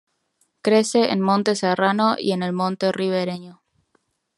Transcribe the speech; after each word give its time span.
Crece 0.63 1.11
en 1.11 1.21
monte 1.21 1.55
serrano 1.55 2.15
y 2.17 2.31
en 2.31 2.41
el 2.41 2.53
monte 2.53 2.91
ribereño. 2.91 3.61